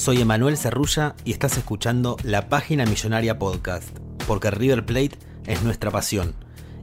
[0.00, 3.86] soy Emanuel Cerrulla y estás escuchando La Página Millonaria Podcast,
[4.26, 6.34] porque River Plate es nuestra pasión.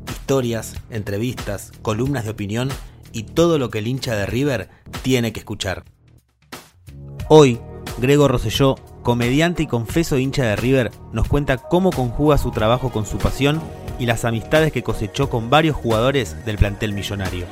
[0.08, 2.70] Historias, entrevistas, columnas de opinión
[3.14, 4.70] y todo lo que el hincha de River
[5.02, 5.84] tiene que escuchar.
[7.28, 7.60] Hoy,
[7.98, 13.08] Grego Rosselló, comediante y confeso hincha de River, nos cuenta cómo conjuga su trabajo con
[13.08, 13.60] su pasión
[13.98, 17.48] y las amistades que cosechó con varios jugadores del plantel millonario.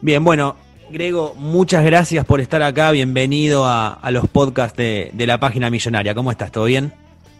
[0.00, 0.56] Bien, bueno,
[0.90, 2.90] Grego, muchas gracias por estar acá.
[2.90, 6.14] Bienvenido a, a los podcasts de, de, la página millonaria.
[6.14, 6.52] ¿Cómo estás?
[6.52, 6.92] ¿Todo bien?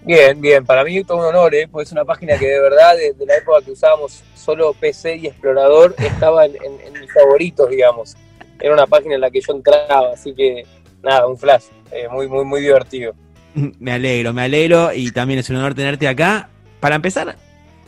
[0.05, 0.65] Bien, bien.
[0.65, 1.69] Para mí es todo un honor, ¿eh?
[1.71, 5.17] porque es una página que de verdad, desde de la época que usábamos solo PC
[5.17, 8.17] y Explorador, estaba en, en, en, mis favoritos, digamos.
[8.59, 10.65] Era una página en la que yo entraba, así que
[11.03, 11.65] nada, un flash.
[11.93, 13.15] Eh, muy, muy, muy divertido.
[13.55, 16.51] Me alegro, me alegro y también es un honor tenerte acá.
[16.81, 17.37] Para empezar,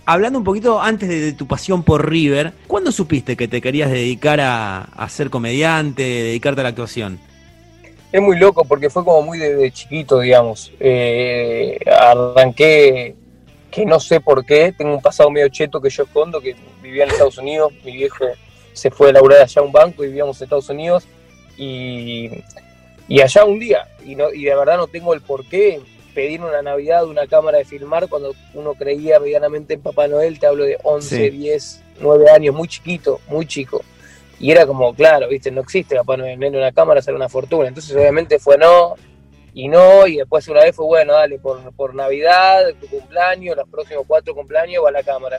[0.09, 4.41] hablando un poquito antes de, tu pasión por River, ¿cuándo supiste que te querías dedicar
[4.41, 7.21] a, ser comediante, dedicarte a la actuación?
[8.11, 10.73] Es muy loco porque fue como muy de, de chiquito, digamos.
[10.81, 13.17] Eh, arranqué
[13.71, 17.05] que no sé por qué, tengo un pasado medio cheto que yo escondo, que vivía
[17.05, 18.25] en Estados Unidos, mi viejo
[18.73, 21.07] se fue a laburar allá a un banco y vivíamos en Estados Unidos
[21.59, 22.31] y,
[23.09, 25.83] y allá un día, y, no, y de verdad no tengo el por qué,
[26.19, 30.49] pedir una Navidad una cámara de filmar cuando uno creía medianamente en Papá Noel, te
[30.49, 31.31] hablo de 11, sí.
[31.31, 33.83] 10, 9 años, muy chiquito, muy chico.
[34.41, 37.69] Y era como, claro, viste, no existe Papá Noel, en una cámara sale una fortuna.
[37.69, 38.97] Entonces obviamente fue no,
[39.55, 43.69] y no, y después una vez fue, bueno, dale, por, por Navidad, tu cumpleaños, los
[43.69, 45.39] próximos cuatro cumpleaños va a la cámara.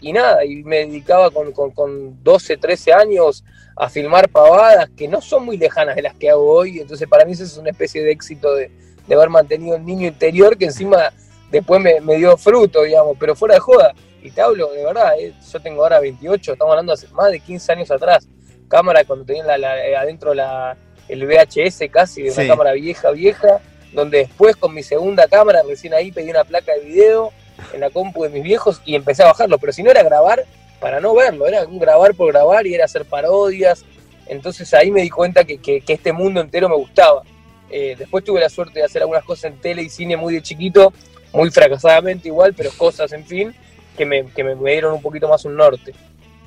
[0.00, 3.44] Y nada, y me dedicaba con, con, con 12, 13 años
[3.76, 7.24] a filmar pavadas que no son muy lejanas de las que hago hoy, entonces para
[7.24, 10.66] mí eso es una especie de éxito de, de haber mantenido el niño interior que
[10.66, 11.12] encima
[11.50, 13.94] después me, me, dio fruto, digamos, pero fuera de joda.
[14.22, 17.40] Y te hablo, de verdad, eh, yo tengo ahora 28, estamos hablando hace más de
[17.40, 18.26] 15 años atrás.
[18.68, 20.76] Cámara cuando tenía la, la, adentro la,
[21.08, 22.48] el VHS casi, de una sí.
[22.48, 23.60] cámara vieja, vieja,
[23.92, 27.32] donde después con mi segunda cámara, recién ahí pedí una placa de video
[27.72, 29.58] en la compu de mis viejos y empecé a bajarlo.
[29.58, 30.44] Pero si no era grabar
[30.80, 33.84] para no verlo, era un grabar por grabar y era hacer parodias.
[34.26, 37.22] Entonces ahí me di cuenta que, que, que este mundo entero me gustaba.
[37.70, 40.42] Eh, después tuve la suerte de hacer algunas cosas en tele y cine muy de
[40.42, 40.92] chiquito,
[41.32, 43.54] muy fracasadamente igual, pero cosas, en fin,
[43.96, 45.92] que me, que me, dieron un poquito más un norte.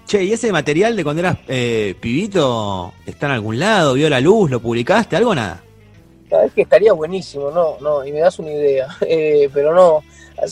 [0.06, 3.94] Che, ¿y ese material de cuando eras eh, pibito está en algún lado?
[3.94, 4.50] ¿Vio la luz?
[4.50, 5.16] ¿Lo publicaste?
[5.16, 5.62] ¿Algo nada?
[6.30, 10.04] Sabes que estaría buenísimo, no, no, y me das una idea, eh, pero no.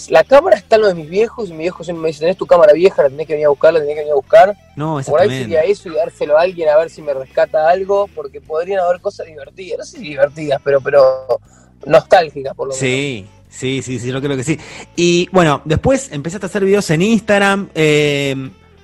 [0.09, 2.37] La cámara está en lo de mis viejos y mis viejos siempre me dicen, tenés
[2.37, 4.57] tu cámara vieja, la tenés que venir a buscar, la tenés que venir a buscar.
[4.75, 8.09] No, Por ahí sería eso y dárselo a alguien a ver si me rescata algo,
[8.13, 11.39] porque podrían haber cosas divertidas, no sé si divertidas, pero, pero
[11.85, 12.79] nostálgicas por lo menos.
[12.79, 14.59] Sí, sí, sí, sí, yo creo que sí.
[14.97, 17.69] Y bueno, después empezaste a hacer videos en Instagram.
[17.73, 18.35] Eh,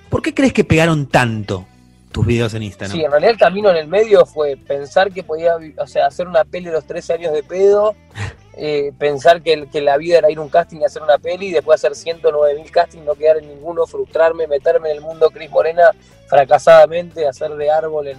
[0.09, 1.65] ¿Por qué crees que pegaron tanto
[2.13, 2.96] tus videos en Instagram?
[2.96, 6.28] Sí, en realidad el camino en el medio fue pensar que podía, o sea, hacer
[6.28, 7.96] una peli de los 13 años de pedo,
[8.56, 11.47] eh, pensar que, que, la vida era ir a un casting y hacer una peli,
[11.47, 15.29] y después hacer 109 mil castings, no quedar en ninguno, frustrarme, meterme en el mundo
[15.31, 15.91] Cris Morena
[16.28, 18.17] fracasadamente, hacer de árbol en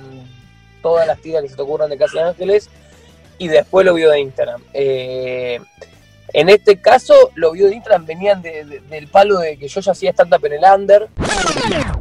[0.82, 2.68] todas las tiras que se te ocurran de Casi Ángeles,
[3.38, 4.60] y después lo vio de Instagram.
[4.74, 5.60] Eh,
[6.34, 9.80] en este caso, los videos de Instagram venían de, de, del palo de que yo
[9.80, 11.08] ya hacía stand-up en el under.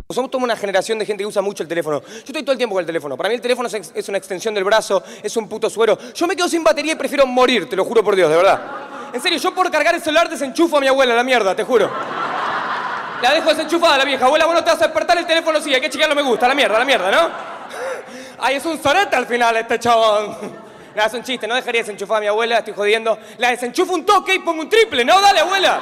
[0.09, 2.01] Somos toda una generación de gente que usa mucho el teléfono.
[2.01, 3.15] Yo estoy todo el tiempo con el teléfono.
[3.15, 5.99] Para mí el teléfono es, una extensión del brazo, es un puto suero.
[6.15, 8.59] Yo me quedo sin batería y prefiero morir, te lo juro por Dios, de verdad.
[9.13, 11.91] En serio, yo por cargar el celular desenchufo a mi abuela, la mierda, te juro.
[13.21, 14.25] La dejo desenchufada la vieja.
[14.25, 16.47] Abuela, vos no te vas a despertar el teléfono, sí, hay que chequearlo me gusta,
[16.47, 17.29] la mierda, la mierda, ¿no?
[18.39, 20.62] Ay, es un sorete al final este chabón.
[20.95, 23.17] Le hace un chiste, no dejaría desenchufar a mi abuela, estoy jodiendo.
[23.37, 25.19] La desenchufo un toque y pongo un triple, ¿no?
[25.21, 25.79] Dale, abuela.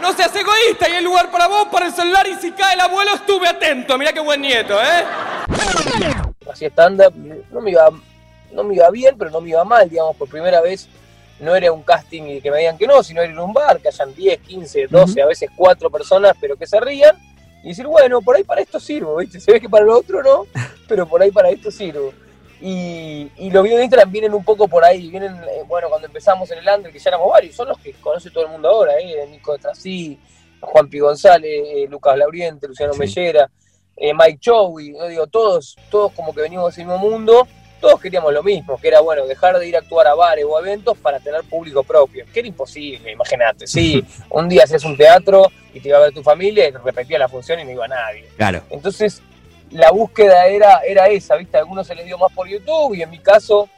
[0.00, 2.80] No seas egoísta, y hay lugar para vos, para el celular, y si cae el
[2.80, 3.98] abuelo, estuve atento.
[3.98, 5.04] Mirá qué buen nieto, ¿eh?
[6.50, 7.14] Hacía stand-up,
[7.50, 7.88] no me iba,
[8.52, 10.88] no me iba bien, pero no me iba mal, digamos, por primera vez
[11.38, 13.88] no era un casting y que me digan que no, sino era un bar, que
[13.88, 17.16] hayan 10, 15, 12, a veces 4 personas, pero que se rían,
[17.62, 19.40] y decir, bueno, por ahí para esto sirvo, ¿viste?
[19.40, 20.46] Se ve que para lo otro no,
[20.88, 22.12] pero por ahí para esto sirvo.
[22.64, 26.06] Y, y los videos de Instagram vienen un poco por ahí, vienen, eh, bueno, cuando
[26.06, 28.68] empezamos en el Under, que ya éramos varios, son los que conoce todo el mundo
[28.68, 29.26] ahora, ¿eh?
[29.28, 30.16] Nico de Trasí,
[30.60, 33.00] Juan Pi González, eh, Lucas Lauriente, Luciano Sí.
[33.00, 33.50] Mellera,
[33.96, 37.48] eh, Mike Chowi, no digo, todos, todos como que venimos de ese mismo mundo,
[37.80, 40.56] todos queríamos lo mismo, que era, bueno, dejar de ir a actuar a bares o
[40.56, 44.96] a eventos para tener público propio, que era imposible, imagínate, sí, un día hacías un
[44.96, 47.88] teatro y te iba a ver tu familia y repetía la función y no iba
[47.88, 48.28] nadie.
[48.36, 48.62] Claro.
[48.70, 49.20] Entonces,
[49.72, 51.56] la búsqueda era, era esa, ¿viste?
[51.56, 53.68] A algunos se les dio más por YouTube y en mi caso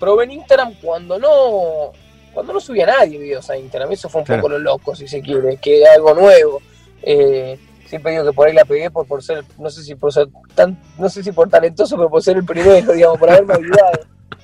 [0.00, 1.92] probé en Instagram cuando no
[2.32, 3.90] cuando no subía nadie videos a Instagram.
[3.92, 4.42] Eso fue un Claro.
[4.42, 6.60] poco lo loco, si se quiere, que era algo nuevo.
[7.02, 10.12] Eh, siempre digo que por ahí la pegué por, por ser, no sé si por
[10.12, 13.54] ser tan, no sé si por talentoso, pero por ser el primero, digamos, por haberme
[13.54, 14.00] ayudado,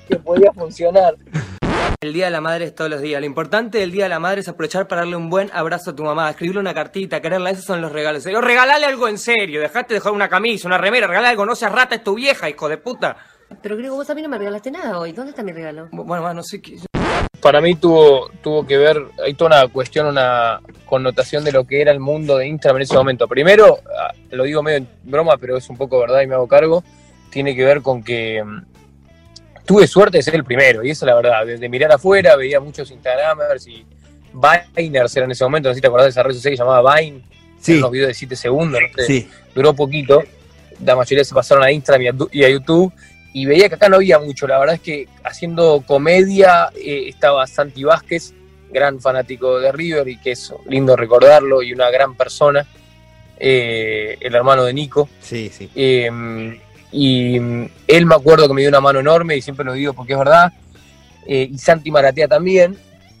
[0.09, 1.15] que podía funcionar.
[2.05, 3.19] El Día de la Madre es todos los días.
[3.19, 5.95] Lo importante del Día de la Madre es aprovechar para darle un buen abrazo a
[5.95, 7.49] tu mamá, escribirle una cartita, quererla.
[7.49, 8.23] Esos son los regalos.
[8.23, 9.59] Pero regalale algo en serio.
[9.59, 11.07] Dejate de dejar una camisa, una remera.
[11.07, 11.47] Regalale algo.
[11.47, 13.17] No seas rata, es tu vieja, hijo de puta.
[13.59, 15.13] Pero Grego, vos a mí no me regalaste nada hoy.
[15.13, 15.87] ¿Dónde está mi regalo?
[15.91, 16.77] Bueno, bueno, no sé qué.
[17.41, 21.81] para mí tuvo, tuvo que ver, hay toda una cuestión, una connotación de lo que
[21.81, 23.27] era el mundo de Instagram en ese momento.
[23.27, 26.47] Primero, ah, lo digo medio en broma, pero es un poco verdad y me hago
[26.47, 26.83] cargo,
[27.31, 28.75] tiene que ver con que mm,
[29.65, 31.45] tuve suerte de ser el primero, y esa es la verdad.
[31.45, 33.85] Desde mirar afuera, veía muchos Instagramers y
[34.75, 36.57] Viners era en ese momento, no sé si te acordás de esa red social que
[36.57, 37.21] llamaba Vine,
[37.59, 39.27] Sí, eran unos videos de 7 segundos, no sí.
[39.55, 40.23] duró poquito,
[40.83, 42.91] la mayoría se pasaron a Instagram y a, tu- y a YouTube,
[43.33, 47.47] y veía que acá no había mucho, la verdad es que haciendo comedia eh, estaba
[47.47, 48.33] Santi Vázquez,
[48.71, 52.67] gran fanático de River y que es lindo recordarlo, y una gran persona,
[53.37, 55.69] eh, el hermano de Nico, Sí, sí.
[55.75, 56.59] eh,
[56.95, 59.93] y mm, él me acuerdo que me dio una mano enorme, y siempre lo digo
[59.93, 60.53] porque es verdad,
[61.27, 62.77] eh, y Santi Maratea también,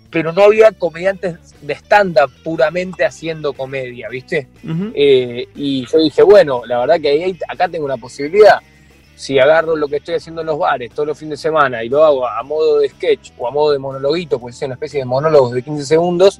[0.09, 4.47] pero no había comediantes de stand-up puramente haciendo comedia, ¿viste?
[4.93, 8.59] Eh, y yo dije, bueno, la verdad que ahí, acá tengo una posibilidad.
[9.17, 11.89] Si agarro lo que estoy haciendo en los bares todos los fines de semana y
[11.89, 14.99] lo hago a modo de sketch o a modo de monologuito, pues es una especie
[14.99, 16.39] de monólogos de 15 segundos,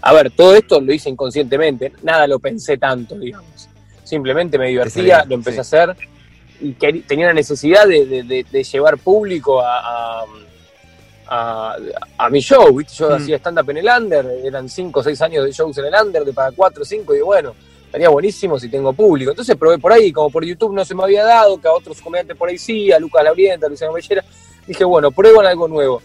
[0.00, 3.68] a ver, todo esto lo hice inconscientemente, nada lo pensé tanto, digamos.
[4.02, 5.76] Simplemente me divertía, lo empecé sí.
[5.76, 5.96] a hacer
[6.62, 6.72] y
[7.02, 10.24] tenía la necesidad de, de- de- de llevar público a, a,
[11.28, 11.76] a-
[12.18, 12.94] a mi show, ¿viste?
[12.94, 13.12] Yo Mm.
[13.14, 16.24] hacía stand-up en el under, eran 5 o 6 años de shows en el under,
[16.24, 17.54] de para 4 o 5, y bueno,
[17.86, 19.30] estaría buenísimo si tengo público.
[19.30, 22.00] Entonces probé por ahí, como por YouTube no se me había dado, que a otros
[22.00, 24.24] comediantes por ahí sí, a Lucas Laurienta, a Luciano Bellera,
[24.66, 26.02] dije, bueno, pruebo en algo nuevo.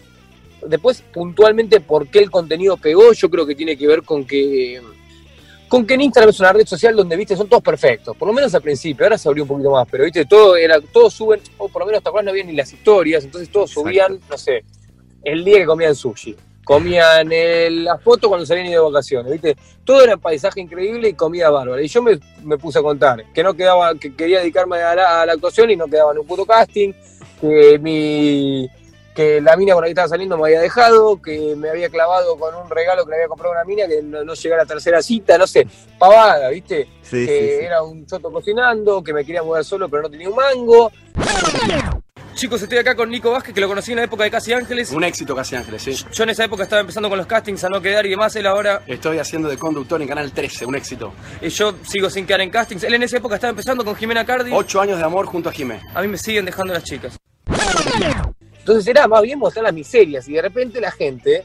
[0.66, 3.12] Después, puntualmente, ¿por qué el contenido pegó?
[3.12, 4.80] Yo creo que tiene que ver con que
[5.68, 8.34] con que en Instagram es una red social donde, viste, son todos perfectos, por lo
[8.34, 11.40] menos al principio, ahora se abrió un poquito más, pero, viste, todo era, todos suben,
[11.58, 13.88] o por lo menos hasta ahora no había ni las historias, entonces todos Exacto.
[13.88, 14.64] subían, no sé,
[15.24, 16.34] el día que comían sushi,
[16.64, 21.50] comían el- la foto cuando ido de vacaciones, viste, todo era paisaje increíble y comida
[21.50, 24.94] bárbara, y yo me, me puse a contar que no quedaba, que quería dedicarme a
[24.94, 26.92] la, a la actuación y no quedaba en un puto casting,
[27.40, 28.68] que mi
[29.18, 32.38] que la mina con la que estaba saliendo me había dejado, que me había clavado
[32.38, 34.64] con un regalo que le había comprado a una mina que no, no a la
[34.64, 35.66] tercera cita, no sé,
[35.98, 36.86] pavada, ¿viste?
[37.02, 37.64] Sí, que sí, sí.
[37.66, 40.92] era un choto cocinando, que me quería mudar solo pero no tenía un mango.
[42.34, 44.92] Chicos, estoy acá con Nico Vázquez, que lo conocí en la época de Casi Ángeles.
[44.92, 45.96] Un éxito casi Ángeles, sí.
[46.12, 48.36] Yo en esa época estaba empezando con los castings a no quedar y demás.
[48.36, 51.12] Él ahora, Estoy haciendo de conductor en Canal 13, un éxito.
[51.40, 52.84] eh, yo sigo sin quedar en castings.
[52.84, 54.52] Él en esa época estaba empezando con Jimena Cardi.
[54.54, 55.80] Ocho años de amor junto a Jimé.
[55.92, 57.18] A mí me siguen dejando las chicas.
[58.68, 61.42] Entonces era más bien mostrar las miserias y de repente la gente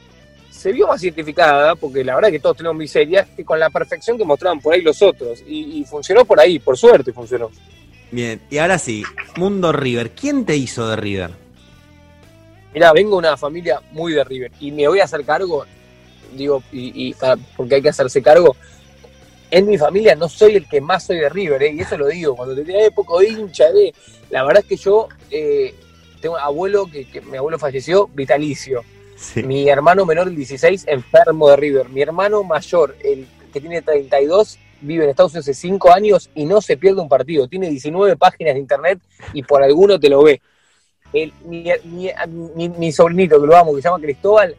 [0.50, 4.18] se vio más identificada, porque la verdad que todos tenemos miserias, que con la perfección
[4.18, 5.42] que mostraban por ahí los otros.
[5.48, 7.50] Y, y funcionó por ahí, por suerte funcionó.
[8.10, 9.02] Bien, y ahora sí,
[9.36, 10.10] Mundo River.
[10.10, 11.30] ¿Quién te hizo de River?
[12.74, 15.64] Mirá, vengo de una familia muy de River y me voy a hacer cargo,
[16.36, 18.54] digo, y, y para- porque hay que hacerse cargo.
[19.50, 21.72] En mi familia no soy el que más soy de River, ¿eh?
[21.72, 23.94] y eso lo digo, cuando tenía época de hincha, ¿eh?
[24.28, 25.74] la verdad es que yo eh,
[26.24, 28.82] tengo un abuelo, que, que mi abuelo falleció, vitalicio.
[29.14, 29.42] Sí.
[29.42, 31.88] Mi hermano menor, el 16, enfermo de River.
[31.90, 36.46] Mi hermano mayor, el que tiene 32, vive en Estados Unidos hace 5 años y
[36.46, 37.46] no se pierde un partido.
[37.46, 38.98] Tiene 19 páginas de internet
[39.34, 40.40] y por alguno te lo ve.
[41.12, 42.10] El- mi, mi-
[42.56, 44.56] mi- mi sobrinito, que lo amo, que se llama Cristóbal,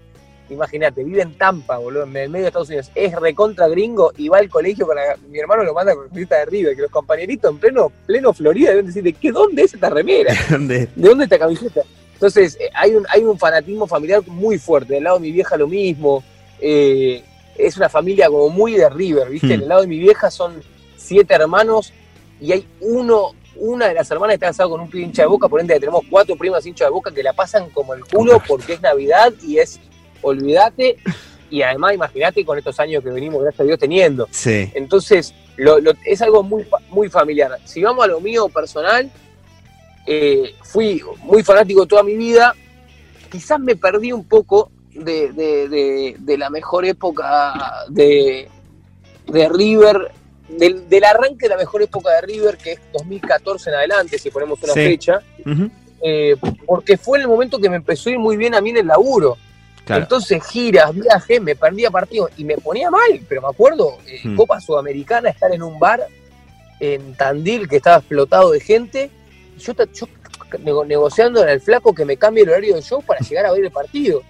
[0.50, 2.92] imagínate, vive en Tampa, boludo, en el medio de Estados Unidos.
[2.96, 6.10] Es recontra gringo y va al colegio con la- Mi hermano lo manda con la
[6.10, 9.64] camiseta de River, que los compañeritos en pleno, pleno Florida deben decir, ¿de qué, dónde
[9.64, 10.34] es esta remera?
[10.50, 10.88] ¿Dónde?
[10.96, 11.82] ¿de dónde esta camiseta?
[12.14, 14.94] Entonces, eh, hay un, hay un fanatismo familiar muy fuerte.
[14.94, 16.24] Del lado de mi vieja lo mismo.
[16.60, 17.24] Eh,
[17.58, 19.48] es una familia como muy de River, ¿viste?
[19.48, 19.52] Hmm.
[19.52, 20.62] En el lado de mi vieja son
[20.98, 21.94] siete hermanos
[22.42, 25.62] y hay uno, una de las hermanas está casada con un hincha de boca, por
[25.62, 28.82] ende tenemos cuatro primas hinchas de boca que la pasan como el culo porque es
[28.82, 29.80] Navidad y es,
[30.26, 30.98] olvídate,
[31.50, 34.28] y además imagínate con estos años que venimos, gracias a Dios, teniendo.
[34.32, 34.72] Sí.
[34.74, 37.52] Entonces, lo- lo- es algo muy, muy familiar.
[37.66, 39.10] Si vamos a lo mío personal,
[40.08, 42.54] eh, fui muy fanático toda mi vida.
[43.32, 47.54] Quizás me perdí un poco de, de- de- de la mejor época
[47.90, 48.48] de,
[49.28, 50.12] de River,
[50.50, 54.30] del, del arranque de la mejor época de River, que es 2014 en adelante, si
[54.30, 54.80] ponemos una Sí.
[54.80, 55.22] fecha,
[56.02, 56.36] eh,
[56.68, 58.88] porque fue el momento que me empezó a ir muy bien a mí en el
[58.88, 59.38] laburo.
[59.86, 60.02] Claro.
[60.04, 64.36] Entonces, giras, viajes, me perdía partidos y me ponía mal, pero me acuerdo, eh, Hmm.
[64.36, 66.02] Copa Sudamericana, estar en un bar
[66.80, 69.10] en Tandil que estaba explotado de gente,
[69.58, 70.08] y yo, yo
[70.64, 73.52] nego- negociando en el flaco que me cambie el horario del show para llegar a
[73.52, 74.24] ver el partido.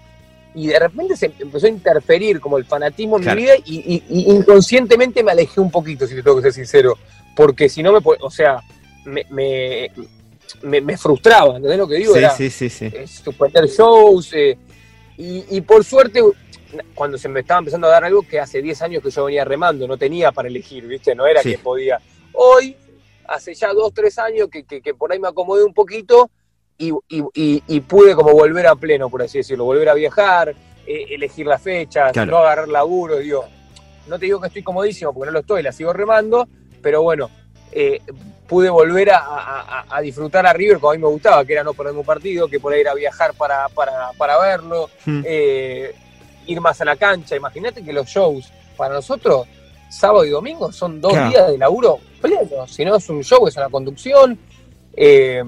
[0.54, 3.36] Y de repente se empezó a interferir como el fanatismo en Claro.
[3.38, 6.54] mi vida y, y- y inconscientemente me alejé un poquito, si te tengo que ser
[6.54, 6.98] sincero.
[7.36, 8.62] Porque si no me, o sea,
[9.06, 9.92] me, me,
[10.64, 12.14] me- me frustraba, ¿entendés lo que digo?
[12.14, 12.86] Sí, Era- sí, sí, sí.
[12.86, 14.32] eh, suspender shows.
[14.34, 14.58] eh,
[15.18, 16.22] y, y por suerte,
[16.94, 19.46] cuando se me estaba empezando a dar algo que hace 10 años que yo venía
[19.46, 21.16] remando, no tenía para elegir, ¿viste?
[21.16, 21.52] No era Sí.
[21.52, 22.00] que podía.
[22.34, 22.76] Hoy,
[23.28, 26.30] hace ya 2, 3 años que, que- que por ahí me acomodé un poquito
[26.78, 30.54] y, y- y- pude como volver a pleno, por así decirlo, volver a viajar,
[30.86, 32.32] eh, elegir las fechas, Claro.
[32.32, 33.46] no agarrar laburo, digo.
[34.08, 36.48] No te digo que estoy comodísimo porque no lo estoy, la sigo remando,
[36.82, 37.30] pero bueno,
[37.72, 38.02] eh,
[38.48, 41.54] pude volver a, a- a- a disfrutar a River como a mí me gustaba, que
[41.54, 45.22] era no perder un partido, que por ahí era viajar para, para, para verlo, Hmm.
[45.26, 45.94] eh,
[46.48, 47.36] ir más a la cancha.
[47.36, 49.48] Imagínate que los shows para nosotros,
[49.90, 51.30] sábado y domingo, son dos Claro.
[51.30, 52.68] días de laburo pleno.
[52.68, 54.38] Si no es un show, es una conducción.
[54.98, 55.44] eh,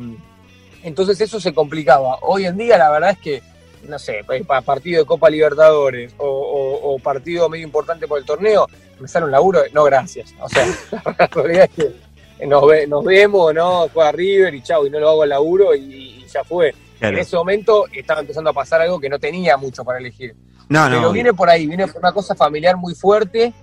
[0.84, 2.18] entonces eso se complicaba.
[2.22, 3.42] Hoy en día la verdad es que,
[3.84, 8.26] no sé, para partido de Copa Libertadores o, o- o partido medio importante por el
[8.26, 8.68] torneo,
[9.00, 10.34] me sale un laburo, no gracias.
[10.40, 10.66] O sea,
[11.20, 12.07] la realidad es que
[12.46, 13.88] nos, ve- nos vemos, ¿no?
[13.94, 15.80] Juega River y chau, y no lo hago al laburo y,
[16.24, 16.74] y ya fue.
[17.00, 17.16] Claro.
[17.16, 20.36] En ese momento estaba empezando a pasar algo que no tenía mucho para elegir.
[20.70, 20.98] No, no.
[20.98, 23.54] Pero viene por ahí, viene por una cosa familiar muy fuerte,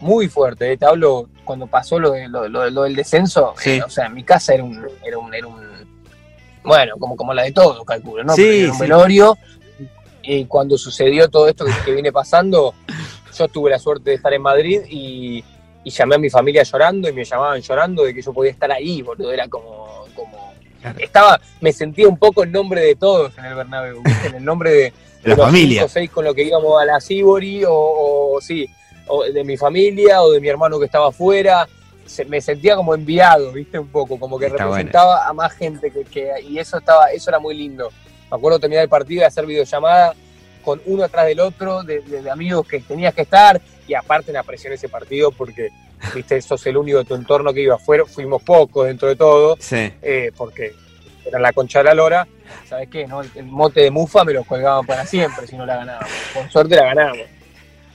[0.00, 0.72] muy fuerte.
[0.72, 0.76] eh.
[0.76, 3.70] Te hablo cuando pasó lo, de- lo, lo- lo del descenso, Sí.
[3.70, 5.66] eh, o sea, mi casa era un, era un, era un-
[6.64, 8.34] bueno, como, como la de todos, calculo, ¿no?
[8.34, 8.82] Sí, era un sí.
[8.82, 9.38] velorio.
[10.22, 12.74] Y cuando sucedió todo esto que, que viene pasando,
[13.38, 15.44] yo tuve la suerte de estar en Madrid y,
[15.86, 18.72] y llamé a mi familia llorando y me llamaban llorando de que yo podía estar
[18.72, 19.30] ahí, boludo.
[19.32, 20.52] Era como, como
[20.82, 20.98] Claro.
[20.98, 24.70] estaba, me sentía un poco en nombre de todos en el Bernabéu, en el nombre
[24.72, 25.80] de, De la los familia.
[25.82, 28.68] cinco seis con lo que íbamos a la Sibori, o, o sí,
[29.06, 31.68] o de mi familia, o de mi hermano que estaba afuera.
[32.04, 35.92] Se- me sentía como enviado, viste, un poco, como que Está representaba a más gente
[35.92, 37.90] que, que- y eso estaba, eso era muy lindo.
[38.30, 40.14] Me acuerdo terminar el partido y hacer videollamada
[40.64, 44.30] con uno atrás del otro, de, de- de amigos que tenías que estar, y aparte
[44.30, 45.70] una presión ese partido porque,
[46.14, 49.56] viste, sos el único de tu entorno que iba afuera, fuimos pocos dentro de todo,
[49.60, 49.90] Sí.
[50.02, 50.72] eh, porque
[51.24, 52.26] era la concha de la lora,
[52.68, 53.06] ¿sabes qué?
[53.06, 53.20] No?
[53.22, 56.10] El, el mote de Mufa me lo colgaban para siempre si no la ganábamos.
[56.34, 57.18] Por suerte la ganamos.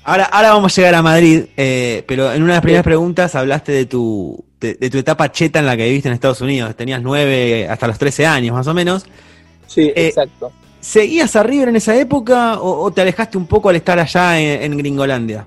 [0.03, 3.36] Ahora, ahora vamos a llegar a Madrid, eh, pero en una de las primeras preguntas
[3.36, 6.75] hablaste de tu, de, de tu etapa cheta en la que viviste en Estados Unidos.
[6.75, 9.05] Tenías nueve hasta los 13 años, más o menos.
[9.67, 10.51] Sí, Eh, exacto.
[10.79, 14.39] ¿Seguías a River en esa época o, o te alejaste un poco al estar allá
[14.39, 15.45] en, en Gringolandia?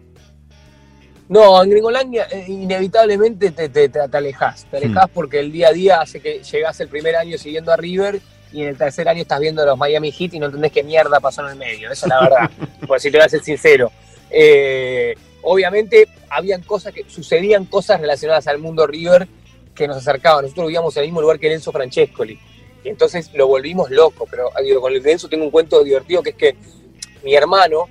[1.35, 4.67] No, en Gringolandia eh, inevitablemente te, te, te, te alejás.
[4.71, 7.77] Te alejás porque el día a día hace que llegás el primer año siguiendo a
[7.77, 8.21] River
[8.53, 11.19] y en el tercer año estás viendo los Miami Heat y no entendés qué mierda
[11.19, 11.91] pasó en el medio.
[11.91, 12.51] Esa es la verdad.
[12.87, 13.91] Pues si te voy a ser sincero.
[14.31, 19.27] Eh, obviamente habían cosas que sucedían cosas relacionadas al mundo River
[19.75, 20.45] que nos acercaban.
[20.45, 22.39] Nosotros vivíamos en el mismo lugar que Enzo Francescoli.
[22.85, 24.29] Y entonces lo volvimos loco.
[24.31, 26.57] Pero digo, con el Enzo tengo un cuento divertido que es que
[27.25, 27.89] mi hermano,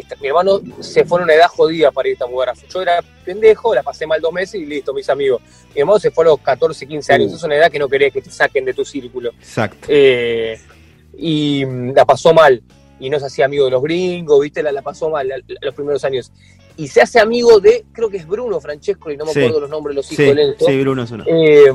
[0.00, 3.02] esta- mi hermano se fue en una edad jodida para irte a a Yo era
[3.24, 5.40] pendejo, la pasé mal dos meses y listo, mis amigos.
[5.74, 7.32] Mi hermano se fue a los 14, 15 años.
[7.32, 7.36] Uh.
[7.36, 9.30] Es una edad que no querés que te saquen de tu círculo.
[9.38, 9.86] Exacto.
[9.90, 10.58] Eh,
[11.16, 12.62] y mm, la pasó mal.
[13.00, 14.62] Y no se hacía amigo de los gringos, ¿viste?
[14.62, 16.32] La, la pasó mal la- la- los primeros años.
[16.76, 19.40] Y se hace amigo de, creo que es Bruno Francesco, y no me Sí.
[19.40, 20.66] acuerdo los nombres de los hijos Sí, de Enzo.
[20.66, 21.24] sí, Bruno es uno.
[21.26, 21.72] Eh,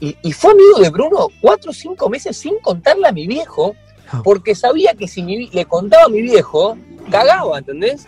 [0.00, 3.74] y, y fue amigo de Bruno cuatro o cinco meses sin contarle a mi viejo,
[4.22, 6.76] porque sabía que si mi le contaba a mi viejo,
[7.10, 8.04] cagaba, ¿entendés?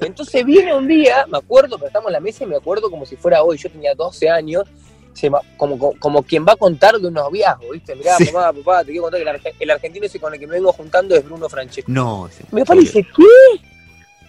[0.00, 3.06] Entonces viene un día, me acuerdo, pero estamos en la mesa y me acuerdo como
[3.06, 4.64] si fuera hoy, yo tenía 12 años,
[5.12, 7.94] se como, como, como quien va a contar de un noviazgo, ¿viste?
[7.94, 8.30] Mirá, Sí.
[8.32, 10.54] mamá, papá, te quiero contar que el, arge- el argentino ese con el que me
[10.54, 11.90] vengo juntando es Bruno Francesco.
[11.90, 12.28] No.
[12.36, 12.42] sí.
[12.50, 13.60] Mi papá le dice, ¿qué?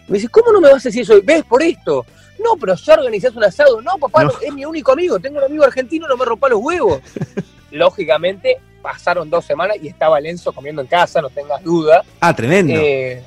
[0.08, 1.16] Me dice, ¿cómo no me vas a decir eso?
[1.24, 2.06] ¿Ves por esto?
[2.44, 3.82] No, pero ya organizás un asado.
[3.82, 4.30] No, papá, No.
[4.32, 5.18] no, es mi único amigo.
[5.20, 7.00] Tengo un amigo argentino, no me rompa los huevos.
[7.72, 12.04] Lógicamente, pasaron dos semanas y estaba Lenzo comiendo en casa, no tengas duda.
[12.20, 12.74] Ah, tremendo.
[12.76, 13.24] Eh,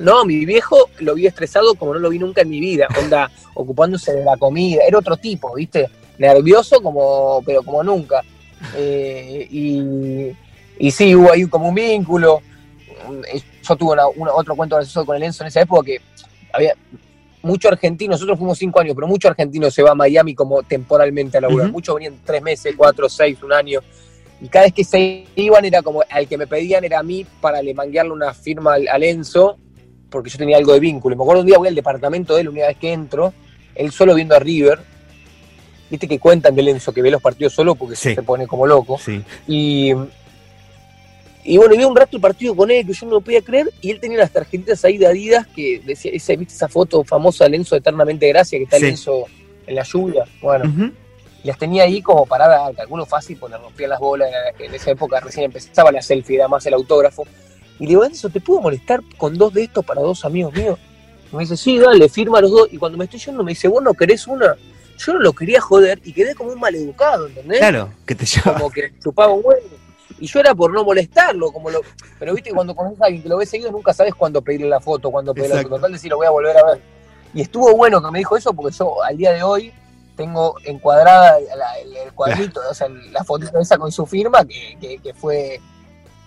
[0.00, 3.30] No, mi viejo lo vi estresado como no lo vi nunca en mi vida, onda,
[3.54, 5.88] ocupándose de la comida, era otro tipo, ¿viste?
[6.18, 8.22] Nervioso como, pero como nunca.
[8.76, 10.32] Eh, y,
[10.78, 12.40] y sí, hubo ahí como un vínculo.
[13.68, 16.00] Yo tuve una- una- otro cuento gracioso con el Enzo en esa época que
[16.52, 16.74] había
[17.42, 21.38] mucho argentino, nosotros fuimos cinco años, pero mucho argentino se va a Miami como temporalmente
[21.38, 21.66] a laburar.
[21.68, 21.72] Ujú.
[21.74, 23.80] Muchos venían tres meses, cuatro, seis, un año.
[24.42, 27.26] Y cada vez que se iban era como, al que me pedían era a mí
[27.40, 29.58] para le manguearle una firma al, al Enzo,
[30.10, 31.16] porque yo tenía algo de vínculo.
[31.16, 33.32] Me acuerdo un día voy al departamento de él, una vez que entro,
[33.74, 34.78] él solo viendo a River.
[35.90, 38.14] Viste que cuentan del Enzo que ve los partidos solo porque Sí.
[38.14, 38.98] se pone como loco.
[38.98, 39.22] Sí.
[39.48, 39.92] Y,
[41.42, 43.70] y bueno, vi un rato el partido con él que yo no lo podía creer.
[43.80, 47.48] Y él tenía las tarjetitas ahí de Adidas que decía, esa, ¿viste esa foto famosa
[47.48, 48.84] de Eternamente Gracia que está Sí.
[48.84, 49.24] el Enzo
[49.66, 50.24] en la lluvia?
[50.40, 50.92] Bueno,
[51.42, 54.28] las tenía ahí como parada, calculo fácil, porque le rompía las bolas.
[54.58, 57.24] En, en esa época recién empezaba la selfie, era más el autógrafo.
[57.80, 60.78] Y le digo, Enzo, ¿te puedo molestar con dos de estos para dos amigos míos?
[61.32, 62.68] Y me dice, sí, dale, firma los dos.
[62.70, 64.54] Y cuando me estoy yendo me dice, ¿vos no querés una?
[64.98, 67.58] Yo no lo quería joder y quedé como un maleducado, ¿entendés?
[67.58, 68.54] Claro, que te lleva.
[68.54, 69.60] como que chupaba un huevo.
[70.18, 71.80] Y yo era por no molestarlo, como lo.
[72.18, 74.78] Pero viste, cuando conoces a alguien que lo ves seguido, nunca sabes cuándo pedirle la
[74.80, 75.70] foto, cuándo pedirle la Exacto.
[75.76, 75.80] foto.
[75.80, 76.80] Total, decir, lo voy a volver a ver.
[77.32, 79.72] Y estuvo bueno que me dijo eso, porque yo al día de hoy
[80.16, 84.76] tengo encuadrada la- el, el cuadrito, o sea, la fotito esa con su firma, que,
[84.78, 85.58] que- que fue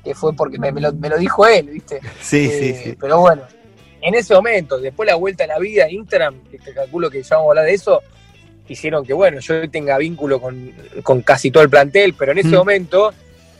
[0.04, 2.00] que fue porque me, me lo, me lo dijo él, ¿viste?
[2.22, 2.98] Sí, Eh, sí, sí.
[3.00, 3.44] Pero bueno,
[4.02, 7.36] en ese momento, después la vuelta a la vida, Instagram, que te calculo que ya
[7.38, 8.02] vamos a hablar de eso,
[8.68, 10.72] hicieron que, bueno, yo tenga vínculo con,
[11.04, 12.56] con casi todo el plantel, pero en ese Mm.
[12.56, 13.14] momento,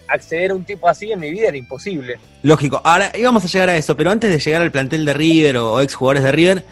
[0.08, 2.20] acceder a un tipo así en mi vida era imposible.
[2.44, 2.82] Lógico.
[2.84, 5.80] Ahora íbamos a llegar a eso, pero antes de llegar al plantel de River o,
[5.82, 6.64] ex jugadores de River,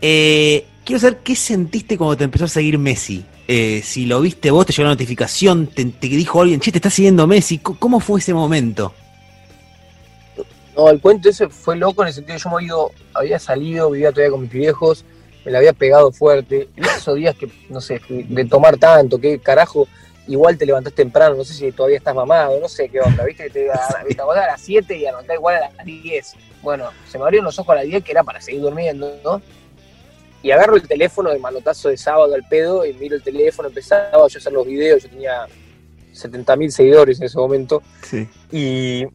[0.00, 3.24] eh, quiero saber qué sentiste cuando te empezó a seguir Messi.
[3.52, 6.78] Eh, si lo viste vos, te llegó la notificación, te, te dijo alguien, che, te
[6.78, 7.58] está siguiendo Messi.
[7.58, 8.94] ¿Cómo fue ese momento?
[10.76, 13.38] No, el cuento ese fue loco en el sentido de yo me había, ido- había
[13.40, 15.04] salido, vivía todavía con mis viejos,
[15.44, 16.68] me la había pegado fuerte.
[16.76, 19.88] Y esos días que, no sé, de tomar tanto, que carajo,
[20.28, 23.46] igual te levantás temprano, no sé si todavía estás mamado, no sé qué onda, viste
[23.46, 23.64] que te,
[24.14, 26.34] te acostás a las 7 y arrancás igual a las 10.
[26.62, 29.42] Bueno, se me abrieron los ojos a las 10 que era para seguir durmiendo, ¿no?
[30.42, 34.10] Y agarro el teléfono de manotazo de sábado al pedo y miro el teléfono, empezaba
[34.12, 35.46] yo a hacer los videos, yo tenía
[36.14, 37.82] 70.000 seguidores en ese momento.
[38.02, 38.28] Sí.
[38.50, 39.06] Y,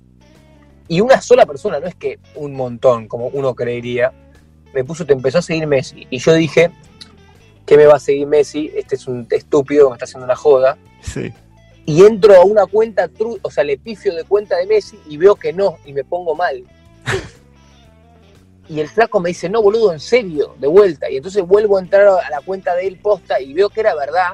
[0.88, 4.13] y una sola persona, no es que un montón, como uno creería,
[4.73, 6.05] me puso, te empezó a seguir Messi.
[6.09, 6.69] Y yo dije,
[7.65, 8.71] ¿qué me va a seguir Messi?
[8.75, 10.77] Este es un estúpido que me está haciendo una joda.
[11.01, 11.33] Sí.
[11.85, 13.09] Y entro a una cuenta,
[13.41, 16.35] o sea, le pifio de cuenta de Messi y veo que no, y me pongo
[16.35, 16.63] mal.
[18.67, 21.10] Y el flaco me dice, no, boludo, en serio, de vuelta.
[21.10, 23.93] Y entonces vuelvo a entrar a la cuenta de él posta y veo que era
[23.93, 24.34] verdad.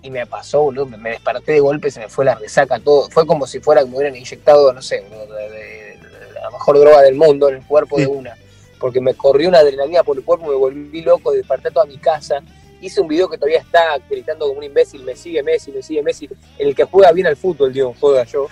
[0.00, 3.08] Y me pasó, boludo, me- desperté de golpe, se me fue la resaca, todo.
[3.10, 6.50] Fue como si fuera que me hubieran inyectado, no sé, boludo, de- de- de la
[6.50, 8.36] mejor droga del mundo en el cuerpo de una.
[8.80, 12.40] Porque me corrió una adrenalina por el cuerpo, me volví loco, desperté toda mi casa.
[12.80, 16.02] Hice un video que todavía está gritando como un imbécil, me sigue Messi, me sigue
[16.02, 16.28] Messi.
[16.58, 18.48] El que juega bien al fútbol, digo, joda yo.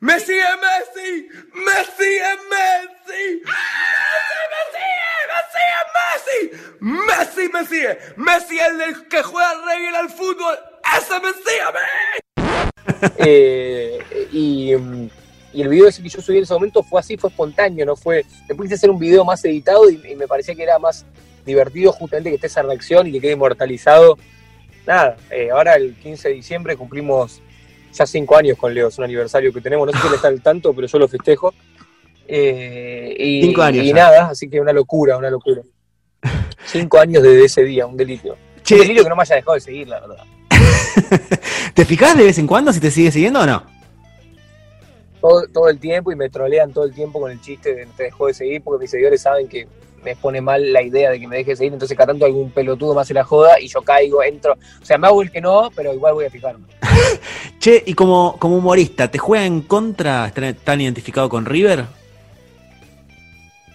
[0.00, 1.28] ¡Me sigue Messi!
[1.54, 3.42] ¡Me sigue Messi!
[3.44, 5.14] ¡Messi, me sigue!
[5.30, 6.38] ¡Me sigue Messi!
[6.80, 7.98] ¡Messi me sigue!
[8.16, 10.58] ¡Messi el del que juega re al fútbol!
[10.96, 13.10] ¡Ese me sigue a mí!
[13.18, 13.98] Eh,
[14.32, 17.96] y, el video ese que yo subí en ese momento fue así, fue espontáneo, no
[17.96, 18.24] fue.
[18.48, 21.06] Después quise hacer un video más editado y, y me parecía que era más
[21.46, 24.18] divertido justamente que esté esa reacción y que quede inmortalizado.
[24.86, 27.40] Nada, eh, ahora el 15 de diciembre cumplimos
[27.94, 30.28] ya cinco años con Leo, es un aniversario que tenemos, no sé si él está
[30.28, 31.54] al tanto, pero yo lo festejo.
[32.26, 33.94] Eh, y, Cinco años y ya.
[33.94, 35.62] nada, así que una locura, una locura.
[36.66, 38.36] Cinco años desde ese día, un delirio.
[38.62, 40.24] Che, un delirio que no me haya dejado de seguir, la verdad.
[41.74, 43.74] ¿Te fijás de vez en cuando si te sigue siguiendo o no?
[45.24, 48.02] todo, todo el tiempo y me trolean todo el tiempo con el chiste de te
[48.04, 49.66] dejó de seguir porque mis seguidores saben que
[50.04, 52.50] me pone mal la idea de que me deje de seguir, entonces cada tanto algún
[52.50, 55.40] pelotudo me hace la joda y yo caigo, entro, o sea, me hago el que
[55.40, 56.66] no, pero igual voy a fijarme.
[57.58, 61.84] Che, y como, como humorista, ¿te juega en contra estar tan identificado con River?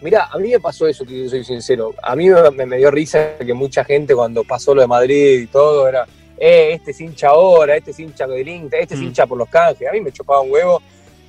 [0.01, 1.93] Mira, a mí me pasó eso, que soy sincero.
[2.01, 5.47] A mí me, me dio risa que mucha gente cuando pasó lo de Madrid y
[5.47, 6.05] todo era,
[6.37, 9.03] eh, este es hincha ahora, este es hincha del Inter, este es Mm.
[9.03, 9.89] hincha por los canjes.
[9.89, 10.81] A mí me chupaba un huevo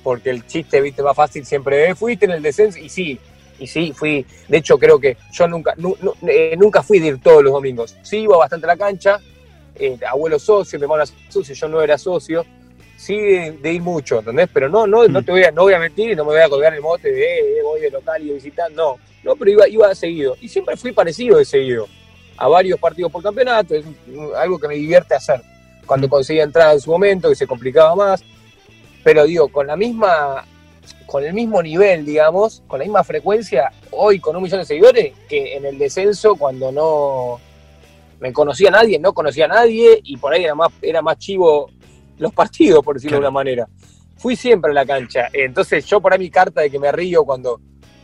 [0.03, 3.19] porque el chiste, viste, más fácil siempre, eh, fuiste en el descenso y sí,
[3.61, 4.25] y sí, fui.
[4.47, 7.53] De hecho, creo que yo nunca, nu- nu- eh, nunca fui de ir todos los
[7.53, 7.95] domingos.
[8.01, 9.19] Sí, iba bastante a la cancha,
[9.75, 12.43] eh, abuelo socio, mi hermano socio, yo no era socio.
[12.97, 14.47] Sí, de, de ir mucho, ¿entendés?
[14.53, 15.25] Pero no, no, no Mm.
[15.25, 17.11] te voy a, no voy a mentir y no me voy a colgar el mote
[17.11, 18.97] de eh, voy de local y de visitar, no.
[19.23, 20.35] No, pero iba, iba seguido.
[20.41, 21.87] Y siempre fui parecido de seguido.
[22.37, 23.85] A varios partidos por campeonato, es
[24.37, 25.41] algo que me divierte hacer.
[25.85, 28.23] Cuando conseguía entrar en su momento, que se complicaba más.
[29.03, 30.45] Pero digo, con la misma
[31.05, 35.13] con el mismo nivel, digamos, con la misma frecuencia, hoy con un millón de seguidores,
[35.27, 37.39] que en el descenso cuando no
[38.19, 41.17] me conocía a nadie, no conocía a nadie y por ahí era más, era más
[41.17, 41.69] chivo
[42.17, 43.67] los partidos, por decirlo de una manera.
[44.17, 47.25] Fui siempre a la cancha, entonces yo por ahí mi carta de que me río
[47.25, 47.59] cuando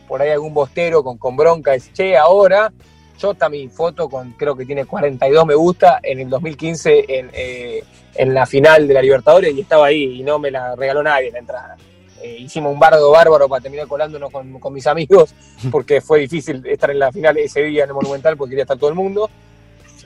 [0.08, 2.72] por ahí algún bostero con, con bronca es, che, ahora,
[3.18, 7.30] yo está mi foto con, creo que tiene 42 me gusta, en el 2015 en,
[7.32, 11.02] eh, en la final de la Libertadores y estaba ahí y no me la regaló
[11.02, 11.76] nadie la entrada.
[12.22, 15.34] Eh, hicimos un bardo bárbaro para terminar colándonos con, con mis amigos,
[15.70, 18.78] porque fue difícil estar en la final ese día en el Monumental porque quería estar
[18.78, 19.30] todo el mundo.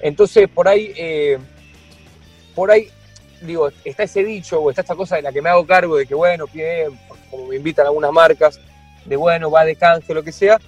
[0.03, 1.39] Entonces, por ahí, eh,
[2.55, 2.89] por ahí,
[3.41, 6.07] digo, está ese dicho o está esta cosa de la que me hago cargo de
[6.07, 6.89] que, bueno, pide,
[7.31, 8.61] como me invitan algunas marcas,
[9.05, 10.61] de bueno, va de canje, lo que sea.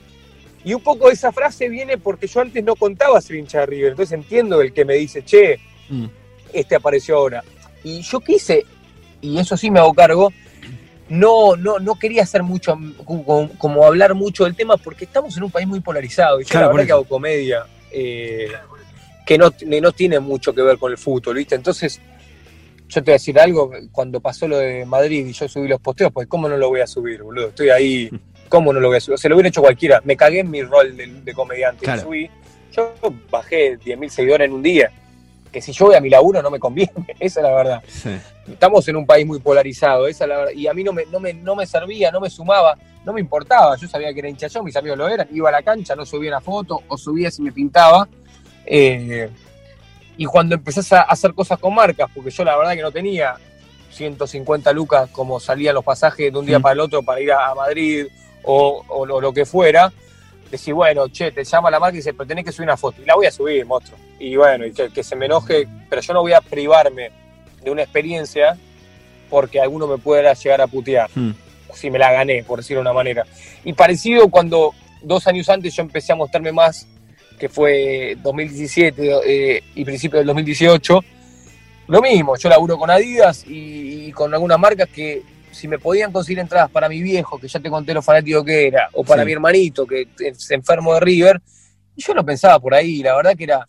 [0.65, 3.91] Y un poco esa frase viene porque yo antes no contaba ser hincha de River,
[3.91, 6.07] entonces entiendo el que me dice, che, Mm.
[6.53, 7.45] este apareció ahora.
[7.83, 8.65] Y yo quise,
[9.21, 10.33] y eso sí me hago cargo,
[11.09, 15.43] no, no, no quería hacer mucho, como, como hablar mucho del tema, porque estamos en
[15.43, 16.41] un país muy polarizado.
[16.41, 18.49] Y yo Claro, la verdad que hago comedia eh,
[19.27, 21.55] que no, no tiene mucho que ver con el fútbol, ¿viste?
[21.55, 22.01] Entonces,
[22.89, 25.81] yo te voy a decir algo, cuando pasó lo de Madrid y yo subí los
[25.81, 27.49] posteos, pues ¿cómo no lo voy a subir, boludo?
[27.49, 28.11] Estoy ahí,
[28.49, 29.19] ¿cómo no lo voy a subir?
[29.19, 32.03] Se lo hubiera hecho cualquiera, me cagué en mi rol de, de comediante, Claro.
[32.03, 32.31] subí,
[32.73, 32.95] yo
[33.31, 34.91] bajé 10.000 seguidores en un día,
[35.55, 37.83] que si yo voy a mi laburo no me conviene, esa es la verdad.
[37.87, 38.11] Sí.
[38.49, 41.07] Estamos en un país muy polarizado, esa es la verdad, y a mí no me,
[41.07, 44.29] no, me, no me servía, no me sumaba, no me importaba, yo sabía que era
[44.29, 46.99] hincha yo, mis amigos lo eran, iba a la cancha, no subía una foto, o
[46.99, 48.09] subía si me pintaba,
[48.67, 49.31] eh,
[50.17, 53.37] y cuando empezás a hacer cosas con marcas, porque yo la verdad que no tenía
[53.93, 56.63] 150 lucas como salían los pasajes de un día Mm.
[56.63, 58.07] para el otro para ir a, a Madrid
[58.43, 59.93] o, lo que fuera,
[60.51, 63.03] decís, bueno, che, te llama la marca y dice, pero tenés que subir una foto.
[63.03, 63.99] Y la voy a subir, monstruo.
[64.19, 67.11] Y bueno, y que, que se me enoje, pero yo no voy a privarme
[67.63, 68.57] de una experiencia
[69.31, 71.31] porque alguno me pueda llegar a putear Mm.
[71.75, 73.27] si me la gané, por decirlo de una manera.
[73.65, 76.87] Y parecido cuando dos años antes yo empecé a mostrarme más,
[77.39, 81.01] que fue 2017 eh, y principio del 2018,
[81.89, 85.23] lo mismo, yo laburo con Adidas y, y con algunas marcas que
[85.55, 88.67] si me podían conseguir entradas para mi viejo, que ya te conté lo fanático que
[88.67, 89.27] era, o para Sí.
[89.27, 91.41] mi hermanito, que es enfermo de River,
[91.97, 93.67] yo lo pensaba por ahí, la verdad que era